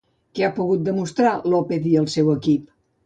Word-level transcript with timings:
Què 0.37 0.45
ha 0.45 0.53
pogut 0.55 0.87
demostrar 0.87 1.35
López 1.55 1.87
i 1.91 1.95
el 2.01 2.09
seu 2.15 2.33
equip? 2.37 2.65